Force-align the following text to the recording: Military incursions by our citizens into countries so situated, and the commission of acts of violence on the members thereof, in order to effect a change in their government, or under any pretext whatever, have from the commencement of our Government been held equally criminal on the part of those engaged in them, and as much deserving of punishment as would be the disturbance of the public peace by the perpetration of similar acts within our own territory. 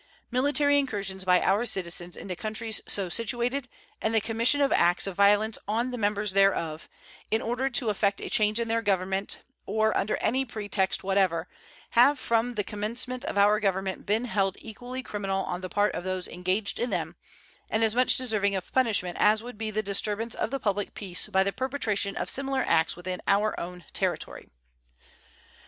Military 0.31 0.79
incursions 0.79 1.25
by 1.25 1.39
our 1.43 1.63
citizens 1.63 2.17
into 2.17 2.35
countries 2.35 2.81
so 2.87 3.07
situated, 3.07 3.69
and 4.01 4.15
the 4.15 4.19
commission 4.19 4.59
of 4.59 4.71
acts 4.71 5.05
of 5.05 5.15
violence 5.15 5.59
on 5.67 5.91
the 5.91 5.95
members 5.99 6.31
thereof, 6.31 6.89
in 7.29 7.39
order 7.39 7.69
to 7.69 7.89
effect 7.89 8.19
a 8.19 8.27
change 8.27 8.59
in 8.59 8.67
their 8.67 8.81
government, 8.81 9.43
or 9.67 9.95
under 9.95 10.17
any 10.17 10.43
pretext 10.43 11.03
whatever, 11.03 11.47
have 11.91 12.17
from 12.17 12.55
the 12.55 12.63
commencement 12.63 13.23
of 13.25 13.37
our 13.37 13.59
Government 13.59 14.03
been 14.07 14.25
held 14.25 14.57
equally 14.59 15.03
criminal 15.03 15.43
on 15.45 15.61
the 15.61 15.69
part 15.69 15.93
of 15.93 16.03
those 16.03 16.27
engaged 16.27 16.79
in 16.79 16.89
them, 16.89 17.15
and 17.69 17.83
as 17.83 17.93
much 17.93 18.17
deserving 18.17 18.55
of 18.55 18.73
punishment 18.73 19.17
as 19.19 19.43
would 19.43 19.55
be 19.55 19.69
the 19.69 19.83
disturbance 19.83 20.33
of 20.33 20.49
the 20.49 20.59
public 20.59 20.95
peace 20.95 21.27
by 21.27 21.43
the 21.43 21.53
perpetration 21.53 22.15
of 22.17 22.27
similar 22.27 22.61
acts 22.61 22.95
within 22.95 23.21
our 23.27 23.53
own 23.59 23.85
territory. 23.93 24.49